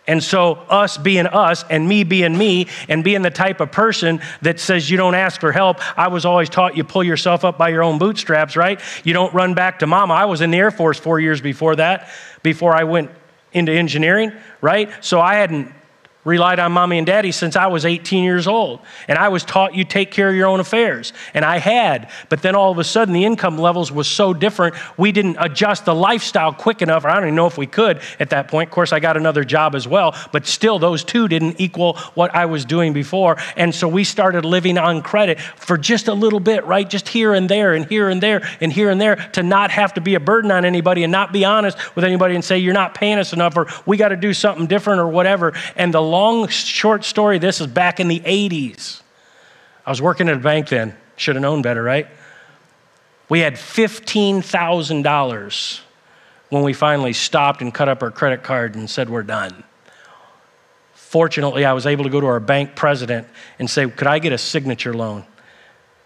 [0.07, 4.21] And so, us being us and me being me and being the type of person
[4.43, 7.57] that says you don't ask for help, I was always taught you pull yourself up
[7.57, 8.81] by your own bootstraps, right?
[9.05, 10.14] You don't run back to mama.
[10.14, 12.11] I was in the Air Force four years before that,
[12.43, 13.11] before I went
[13.53, 14.90] into engineering, right?
[15.03, 15.73] So, I hadn't
[16.24, 18.80] relied on mommy and daddy since I was 18 years old.
[19.09, 21.12] And I was taught you take care of your own affairs.
[21.33, 22.11] And I had.
[22.28, 25.85] But then all of a sudden, the income levels was so different, we didn't adjust
[25.85, 27.04] the lifestyle quick enough.
[27.04, 28.68] I don't even know if we could at that point.
[28.68, 30.14] Of course, I got another job as well.
[30.33, 33.38] But still, those two didn't equal what I was doing before.
[33.56, 36.88] And so we started living on credit for just a little bit, right?
[36.88, 39.94] Just here and there and here and there and here and there to not have
[39.94, 42.74] to be a burden on anybody and not be honest with anybody and say, you're
[42.74, 45.54] not paying us enough or we got to do something different or whatever.
[45.76, 49.03] And the long, short story this is back in the 80s.
[49.87, 50.94] I was working at a bank then.
[51.16, 52.07] Should have known better, right?
[53.29, 55.81] We had $15,000
[56.49, 59.62] when we finally stopped and cut up our credit card and said, We're done.
[60.94, 63.27] Fortunately, I was able to go to our bank president
[63.59, 65.25] and say, Could I get a signature loan?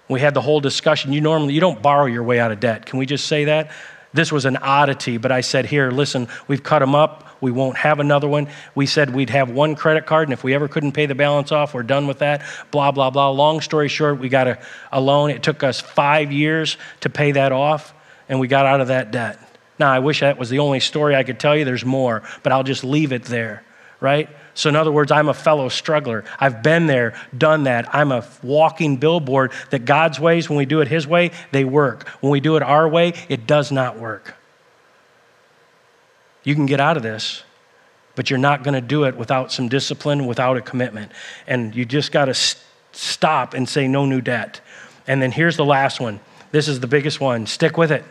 [0.08, 1.12] We had the whole discussion.
[1.12, 2.86] You normally you don't borrow your way out of debt.
[2.86, 3.72] Can we just say that?
[4.14, 7.28] This was an oddity, but I said, Here, listen, we've cut them up.
[7.40, 8.48] We won't have another one.
[8.74, 11.50] We said we'd have one credit card, and if we ever couldn't pay the balance
[11.50, 12.42] off, we're done with that.
[12.70, 13.30] Blah, blah, blah.
[13.30, 14.58] Long story short, we got a,
[14.92, 15.30] a loan.
[15.30, 17.92] It took us five years to pay that off,
[18.28, 19.38] and we got out of that debt.
[19.80, 21.64] Now, I wish that was the only story I could tell you.
[21.64, 23.64] There's more, but I'll just leave it there,
[23.98, 24.28] right?
[24.54, 26.24] So, in other words, I'm a fellow struggler.
[26.38, 27.92] I've been there, done that.
[27.92, 32.08] I'm a walking billboard that God's ways, when we do it His way, they work.
[32.20, 34.34] When we do it our way, it does not work.
[36.44, 37.42] You can get out of this,
[38.14, 41.10] but you're not going to do it without some discipline, without a commitment.
[41.46, 42.62] And you just got to st-
[42.92, 44.60] stop and say, no new debt.
[45.06, 46.20] And then here's the last one.
[46.52, 47.46] This is the biggest one.
[47.46, 48.04] Stick with it.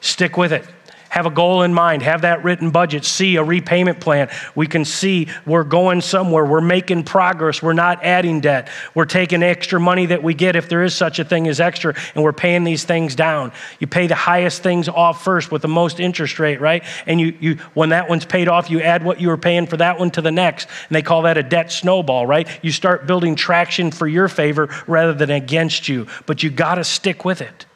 [0.00, 0.64] Stick with it
[1.10, 4.30] have a goal in mind, have that written budget, see a repayment plan.
[4.54, 9.42] We can see we're going somewhere, we're making progress, we're not adding debt, we're taking
[9.42, 12.32] extra money that we get, if there is such a thing as extra, and we're
[12.32, 13.52] paying these things down.
[13.80, 16.84] You pay the highest things off first with the most interest rate, right?
[17.06, 19.76] And you, you when that one's paid off, you add what you were paying for
[19.78, 22.48] that one to the next, and they call that a debt snowball, right?
[22.62, 26.84] You start building traction for your favor rather than against you, but you got to
[26.84, 27.66] stick with it.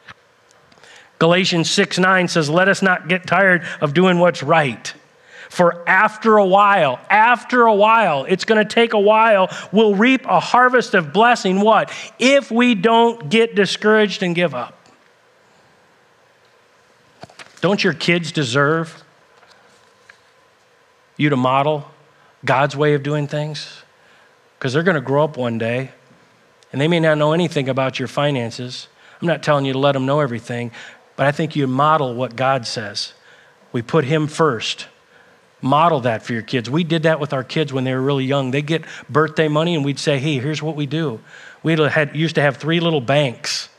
[1.19, 4.93] Galatians 6 9 says, Let us not get tired of doing what's right.
[5.49, 10.25] For after a while, after a while, it's going to take a while, we'll reap
[10.25, 11.61] a harvest of blessing.
[11.61, 11.91] What?
[12.19, 14.77] If we don't get discouraged and give up.
[17.61, 19.03] Don't your kids deserve
[21.17, 21.89] you to model
[22.43, 23.81] God's way of doing things?
[24.57, 25.91] Because they're going to grow up one day
[26.71, 28.87] and they may not know anything about your finances.
[29.21, 30.71] I'm not telling you to let them know everything,
[31.15, 33.13] but I think you model what God says.
[33.71, 34.87] We put Him first.
[35.61, 36.69] Model that for your kids.
[36.69, 38.51] We did that with our kids when they were really young.
[38.51, 41.21] They get birthday money, and we'd say, "Hey, here's what we do."
[41.63, 43.69] We had, used to have three little banks,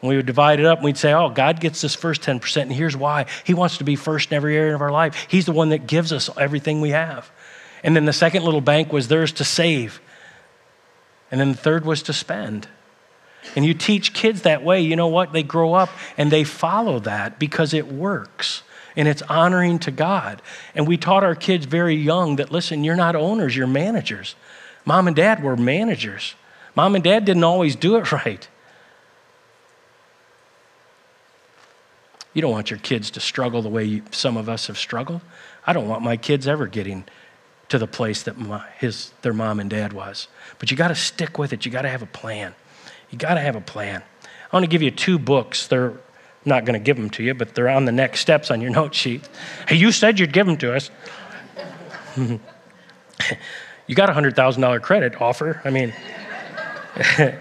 [0.00, 0.78] and we would divide it up.
[0.78, 3.26] And we'd say, "Oh, God gets this first ten percent, and here's why.
[3.44, 5.26] He wants to be first in every area of our life.
[5.28, 7.30] He's the one that gives us everything we have."
[7.84, 10.00] And then the second little bank was theirs to save,
[11.30, 12.68] and then the third was to spend.
[13.54, 15.32] And you teach kids that way, you know what?
[15.32, 18.62] They grow up and they follow that because it works
[18.96, 20.42] and it's honoring to God.
[20.74, 24.34] And we taught our kids very young that listen, you're not owners, you're managers.
[24.84, 26.34] Mom and dad were managers.
[26.74, 28.48] Mom and dad didn't always do it right.
[32.34, 35.20] You don't want your kids to struggle the way you, some of us have struggled.
[35.66, 37.04] I don't want my kids ever getting
[37.68, 40.28] to the place that my, his, their mom and dad was.
[40.58, 41.66] But you got to stick with it.
[41.66, 42.54] You got to have a plan.
[43.12, 44.02] You got to have a plan.
[44.24, 45.68] I want to give you two books.
[45.68, 45.92] They're
[46.44, 48.70] not going to give them to you, but they're on the next steps on your
[48.78, 49.28] note sheet.
[49.68, 50.90] Hey, you said you'd give them to us.
[52.16, 55.60] you got a $100,000 credit offer.
[55.64, 55.94] I mean,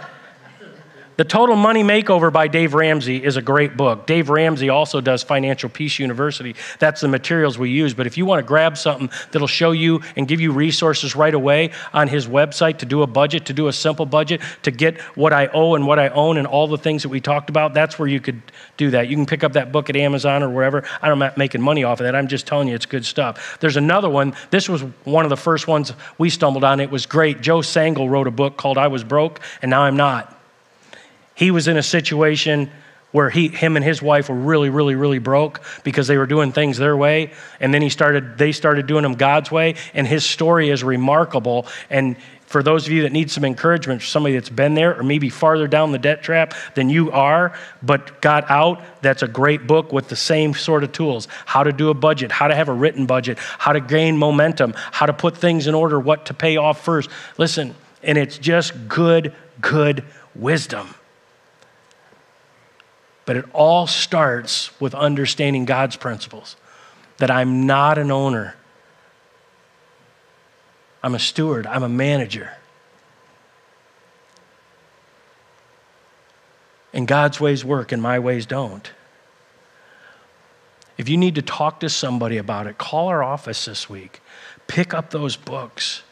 [1.18, 4.08] The Total Money Makeover by Dave Ramsey is a great book.
[4.08, 6.56] Dave Ramsey also does Financial Peace University.
[6.80, 7.94] That's the materials we use.
[7.94, 11.34] But if you want to grab something that'll show you and give you resources right
[11.34, 15.02] away on his website to do a budget, to do a simple budget, to get
[15.18, 17.74] what I owe and what I own and all the things that we talked about,
[17.74, 18.42] that's where you could
[18.78, 19.10] do that.
[19.10, 20.84] You can pick up that book at Amazon or wherever.
[21.02, 22.16] I'm not making money off of that.
[22.16, 23.58] I'm just telling you it's good stuff.
[23.60, 24.34] There's another one.
[24.50, 26.80] This was one of the first ones we stumbled on.
[26.80, 27.42] It was great.
[27.42, 30.41] Joe Sangl wrote a book called I Was Broke and Now I'm Not.
[31.42, 32.70] He was in a situation
[33.14, 36.52] where he, him and his wife were really, really, really broke because they were doing
[36.52, 37.32] things their way.
[37.60, 39.74] And then he started, they started doing them God's way.
[39.96, 41.66] And his story is remarkable.
[41.90, 45.02] And for those of you that need some encouragement, for somebody that's been there or
[45.02, 49.66] maybe farther down the debt trap than you are, but got out, that's a great
[49.66, 52.70] book with the same sort of tools how to do a budget, how to have
[52.70, 56.36] a written budget, how to gain momentum, how to put things in order, what to
[56.36, 57.10] pay off first.
[57.40, 57.74] Listen,
[58.04, 60.04] and it's just good, good
[60.36, 60.94] wisdom.
[63.32, 66.58] But it all starts with understanding God's principles
[67.16, 68.58] that I'm not an owner,
[71.02, 72.52] I'm a steward, I'm a manager.
[76.92, 78.92] And God's ways work and my ways don't.
[80.98, 84.20] If you need to talk to somebody about it, call our office this week.
[84.68, 86.04] Pick up those books.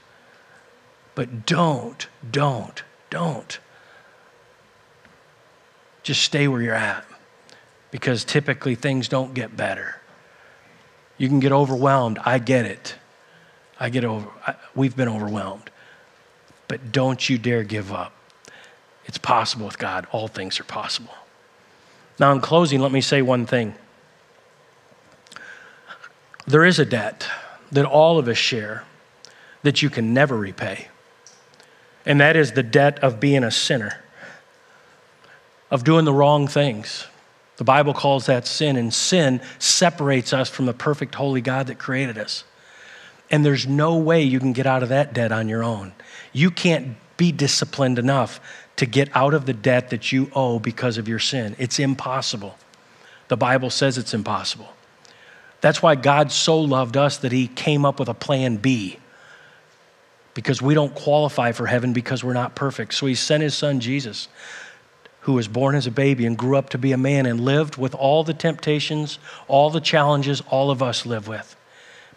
[1.16, 3.60] But don't, don't, don't
[6.02, 7.09] just stay where you're at
[7.92, 10.00] because typically things don't get better.
[11.18, 12.20] You can get overwhelmed.
[12.26, 12.96] I get it.
[13.80, 15.70] I get over, I, we've been overwhelmed.
[16.68, 18.14] But don't you dare give up.
[19.06, 20.06] It's possible with God.
[20.12, 21.14] All things are possible.
[22.20, 23.74] Now, in closing, let me say one thing.
[26.46, 27.28] There is a debt
[27.72, 28.84] that all of us share
[29.64, 30.88] that you can never repay,
[32.06, 34.04] and that is the debt of being a sinner
[35.72, 37.08] of doing the wrong things.
[37.60, 41.78] The Bible calls that sin, and sin separates us from the perfect, holy God that
[41.78, 42.46] created us.
[43.30, 45.92] And there's no way you can get out of that debt on your own.
[46.32, 48.40] You can't be disciplined enough
[48.78, 51.58] to get out of the debt that you owe because of your sin.
[51.60, 52.58] It's impossible.
[53.28, 54.70] The Bible says it's impossible.
[55.60, 59.00] That's why God so loved us that He came up with a plan B.
[60.34, 62.94] Because we don't qualify for heaven because we're not perfect.
[62.94, 64.30] So He sent His Son Jesus
[65.30, 67.78] who was born as a baby and grew up to be a man and lived
[67.78, 71.56] with all the temptations, all the challenges all of us live with.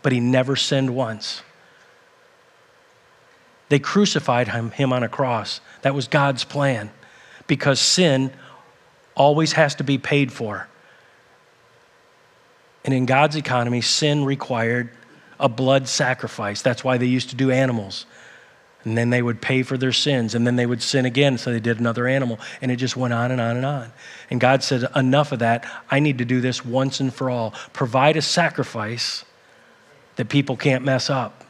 [0.00, 1.42] but he never sinned once.
[3.68, 5.60] They crucified him, him on a cross.
[5.82, 6.90] That was God's plan
[7.46, 8.32] because sin
[9.14, 10.68] always has to be paid for.
[12.82, 14.88] And in God's economy, sin required
[15.38, 16.62] a blood sacrifice.
[16.62, 18.06] That's why they used to do animals.
[18.84, 21.52] And then they would pay for their sins, and then they would sin again, so
[21.52, 22.40] they did another animal.
[22.60, 23.92] And it just went on and on and on.
[24.28, 25.64] And God said, Enough of that.
[25.90, 27.54] I need to do this once and for all.
[27.72, 29.24] Provide a sacrifice
[30.16, 31.44] that people can't mess up.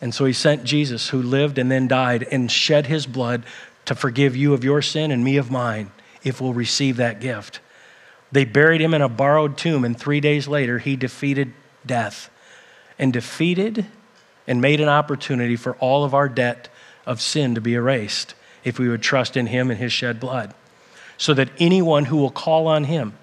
[0.00, 3.44] And so he sent Jesus, who lived and then died, and shed his blood
[3.84, 5.92] to forgive you of your sin and me of mine,
[6.24, 7.60] if we'll receive that gift.
[8.32, 11.52] They buried him in a borrowed tomb, and three days later, he defeated
[11.84, 12.30] death
[12.98, 13.86] and defeated
[14.46, 16.68] and made an opportunity for all of our debt
[17.06, 18.34] of sin to be erased
[18.64, 20.54] if we would trust in him and his shed blood.
[21.16, 23.14] So that anyone who will call on him,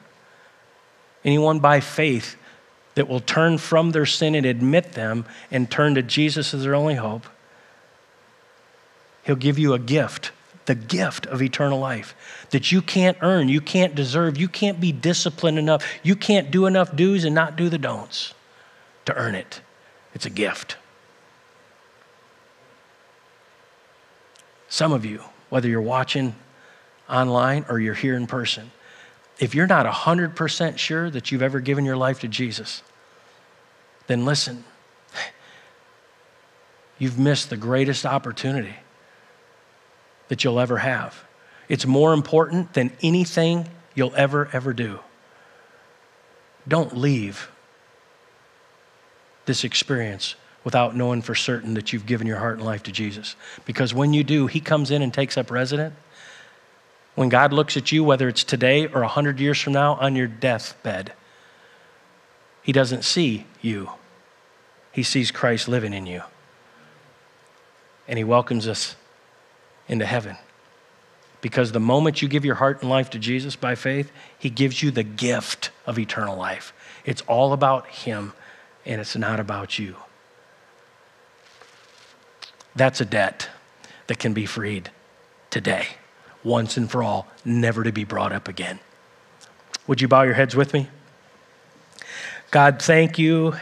[1.23, 2.35] anyone by faith
[2.95, 6.75] that will turn from their sin and admit them and turn to Jesus as their
[6.75, 7.25] only hope,
[9.23, 10.31] he'll give you a gift
[10.69, 14.91] the gift of eternal life that you can't earn, you can't deserve, you can't be
[14.91, 18.35] disciplined enough, you can't do enough do's and not do the don'ts
[19.05, 19.61] to earn it.
[20.13, 20.77] It's a gift.
[24.69, 26.35] Some of you, whether you're watching
[27.09, 28.71] online or you're here in person,
[29.39, 32.83] if you're not 100% sure that you've ever given your life to Jesus,
[34.07, 34.63] then listen,
[36.99, 38.75] you've missed the greatest opportunity
[40.27, 41.23] that you'll ever have.
[41.67, 44.99] It's more important than anything you'll ever, ever do.
[46.67, 47.49] Don't leave
[49.45, 53.35] this experience without knowing for certain that you've given your heart and life to Jesus.
[53.65, 55.95] Because when you do, He comes in and takes up residence.
[57.15, 60.27] When God looks at you, whether it's today or 100 years from now on your
[60.27, 61.13] deathbed,
[62.61, 63.91] He doesn't see you,
[64.91, 66.23] He sees Christ living in you.
[68.07, 68.95] And He welcomes us
[69.87, 70.37] into heaven.
[71.41, 74.83] Because the moment you give your heart and life to Jesus by faith, He gives
[74.83, 76.73] you the gift of eternal life.
[77.05, 78.33] It's all about Him,
[78.85, 79.95] and it's not about you.
[82.75, 83.49] That's a debt
[84.07, 84.89] that can be freed
[85.49, 85.87] today,
[86.43, 88.79] once and for all, never to be brought up again.
[89.87, 90.87] Would you bow your heads with me?
[92.51, 93.55] God, thank you.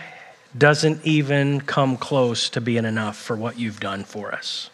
[0.57, 4.69] Doesn't even come close to being enough for what you've done for us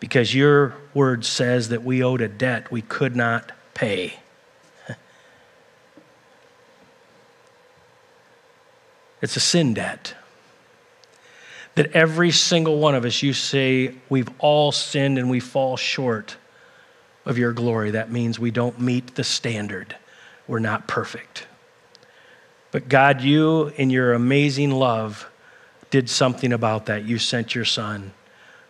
[0.00, 4.18] because your word says that we owed a debt we could not pay.
[9.22, 10.14] It's a sin debt.
[11.80, 16.36] That every single one of us, you say, we've all sinned and we fall short
[17.24, 17.92] of your glory.
[17.92, 19.96] That means we don't meet the standard.
[20.46, 21.46] We're not perfect.
[22.70, 25.26] But God, you, in your amazing love,
[25.88, 27.04] did something about that.
[27.04, 28.12] You sent your son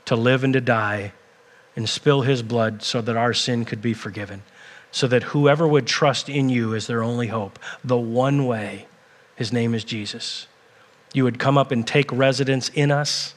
[0.05, 1.13] to live and to die
[1.75, 4.45] and spill his blood so that our sin could be forgiven,
[4.93, 8.87] so that whoever would trust in you is their only hope, the one way,
[9.35, 10.47] his name is Jesus,
[11.13, 13.35] you would come up and take residence in us,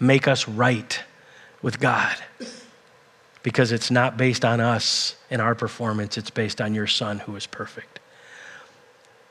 [0.00, 1.00] make us right
[1.62, 2.16] with God.
[3.42, 7.36] Because it's not based on us and our performance, it's based on your Son who
[7.36, 8.00] is perfect.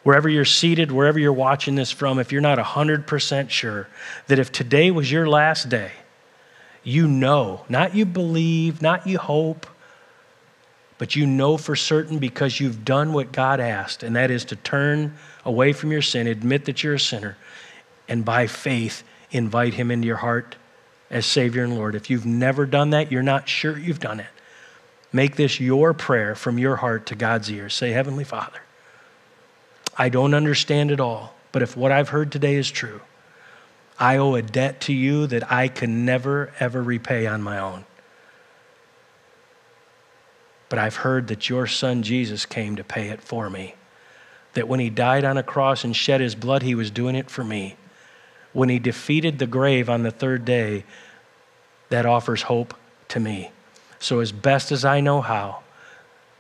[0.04, 3.88] Wherever you're seated, wherever you're watching this from, if you're not 100% sure
[4.28, 5.92] that if today was your last day,
[6.84, 9.66] you know, not you believe, not you hope,
[10.98, 14.56] but you know for certain because you've done what God asked, and that is to
[14.56, 17.38] turn away from your sin, admit that you're a sinner,
[18.08, 20.56] and by faith invite Him into your heart
[21.10, 21.96] as Savior and Lord.
[21.96, 24.28] If you've never done that, you're not sure you've done it.
[25.12, 27.74] Make this your prayer from your heart to God's ears.
[27.74, 28.60] Say, Heavenly Father,
[29.98, 33.02] I don't understand it all, but if what I've heard today is true,
[33.98, 37.86] I owe a debt to you that I can never, ever repay on my own.
[40.76, 43.76] But I've heard that your son Jesus came to pay it for me.
[44.56, 47.30] That when he died on a cross and shed his blood, he was doing it
[47.30, 47.78] for me.
[48.52, 50.84] When he defeated the grave on the third day,
[51.88, 52.74] that offers hope
[53.08, 53.52] to me.
[54.00, 55.64] So, as best as I know how,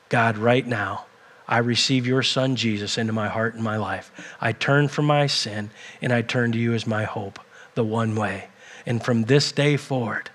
[0.09, 1.05] God, right now,
[1.47, 4.11] I receive your son Jesus into my heart and my life.
[4.41, 5.69] I turn from my sin
[6.01, 7.39] and I turn to you as my hope
[7.73, 8.49] the one way.
[8.85, 10.29] And from this day forward,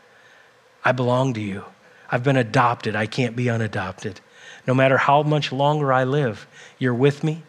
[0.87, 1.67] I belong to you.
[2.11, 2.97] I've been adopted.
[2.97, 4.21] I can't be unadopted.
[4.67, 6.47] No matter how much longer I live,
[6.79, 7.43] you're with me.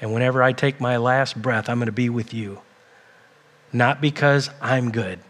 [0.00, 2.60] And whenever I take my last breath, I'm going to be with you.
[3.72, 5.20] Not because I'm good,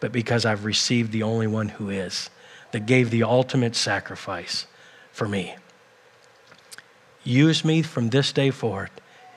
[0.00, 2.30] but because I've received the only one who is,
[2.72, 4.66] that gave the ultimate sacrifice
[5.10, 5.56] for me.
[7.24, 8.90] use me from this day forward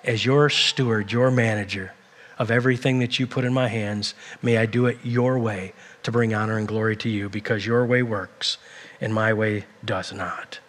[0.03, 1.93] as your steward, your manager
[2.37, 4.13] of everything that you put in my hands.
[4.41, 5.73] May I do it your way
[6.03, 8.57] to bring honor and glory to you because your way works
[8.99, 10.59] and my way does not.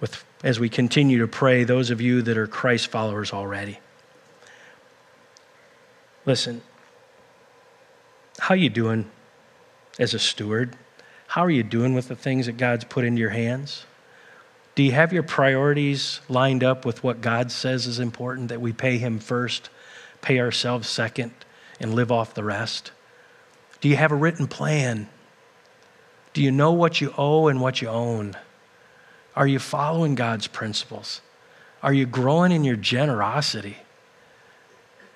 [0.00, 3.78] With, as we continue to pray, those of you that are Christ followers already,
[6.24, 6.62] listen,
[8.38, 9.10] how are you doing
[9.98, 10.74] as a steward?
[11.28, 13.84] How are you doing with the things that God's put into your hands?
[14.74, 18.72] Do you have your priorities lined up with what God says is important, that we
[18.72, 19.68] pay Him first,
[20.22, 21.32] pay ourselves second,
[21.80, 22.92] and live off the rest?
[23.80, 25.08] Do you have a written plan?
[26.32, 28.36] Do you know what you owe and what you own?
[29.34, 31.20] Are you following God's principles?
[31.82, 33.78] Are you growing in your generosity?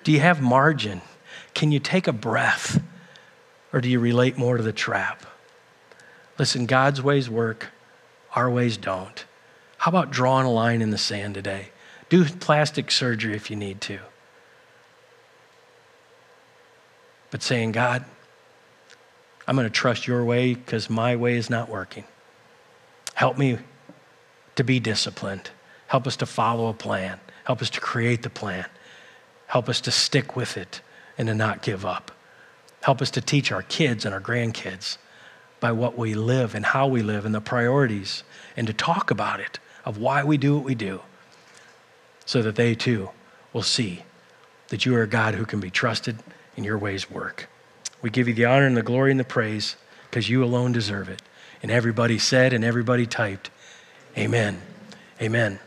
[0.03, 1.01] Do you have margin?
[1.53, 2.81] Can you take a breath?
[3.71, 5.25] Or do you relate more to the trap?
[6.39, 7.67] Listen, God's ways work,
[8.35, 9.25] our ways don't.
[9.77, 11.69] How about drawing a line in the sand today?
[12.09, 13.99] Do plastic surgery if you need to.
[17.31, 18.05] But saying, God,
[19.47, 22.05] I'm going to trust your way because my way is not working.
[23.13, 23.57] Help me
[24.55, 25.51] to be disciplined.
[25.87, 27.19] Help us to follow a plan.
[27.43, 28.65] Help us to create the plan.
[29.47, 30.81] Help us to stick with it
[31.17, 32.11] and to not give up.
[32.81, 34.97] Help us to teach our kids and our grandkids
[35.59, 38.23] by what we live and how we live and the priorities
[38.57, 41.01] and to talk about it of why we do what we do
[42.25, 43.09] so that they too
[43.53, 44.03] will see
[44.69, 46.17] that you are a God who can be trusted
[46.55, 47.49] and your ways work.
[48.01, 49.75] We give you the honor and the glory and the praise
[50.09, 51.21] because you alone deserve it.
[51.61, 53.49] And everybody said and everybody typed,
[54.17, 54.61] Amen.
[55.21, 55.59] Amen.